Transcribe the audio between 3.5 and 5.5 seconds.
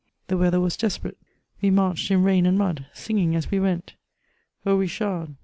we went— O, Richard!